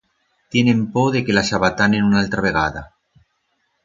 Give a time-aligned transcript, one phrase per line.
[0.49, 2.95] Tienen por de que las abatanen unaltra vegada.